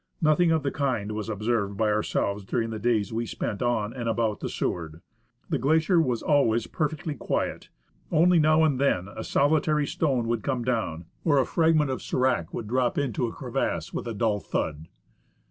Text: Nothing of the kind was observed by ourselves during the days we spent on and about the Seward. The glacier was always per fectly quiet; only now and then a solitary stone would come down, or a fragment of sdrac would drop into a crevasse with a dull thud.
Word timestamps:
Nothing 0.19 0.49
of 0.51 0.63
the 0.63 0.71
kind 0.71 1.11
was 1.11 1.29
observed 1.29 1.77
by 1.77 1.91
ourselves 1.91 2.43
during 2.43 2.71
the 2.71 2.79
days 2.79 3.13
we 3.13 3.27
spent 3.27 3.61
on 3.61 3.93
and 3.93 4.09
about 4.09 4.39
the 4.39 4.49
Seward. 4.49 4.99
The 5.49 5.59
glacier 5.59 6.01
was 6.01 6.23
always 6.23 6.65
per 6.65 6.89
fectly 6.89 7.15
quiet; 7.15 7.69
only 8.11 8.39
now 8.39 8.63
and 8.63 8.79
then 8.79 9.07
a 9.15 9.23
solitary 9.23 9.85
stone 9.85 10.27
would 10.27 10.41
come 10.41 10.63
down, 10.65 11.05
or 11.23 11.37
a 11.37 11.45
fragment 11.45 11.91
of 11.91 11.99
sdrac 12.01 12.51
would 12.51 12.67
drop 12.67 12.97
into 12.97 13.27
a 13.27 13.31
crevasse 13.31 13.93
with 13.93 14.07
a 14.07 14.15
dull 14.15 14.39
thud. 14.39 14.87